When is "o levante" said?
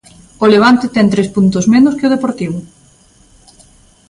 0.43-0.85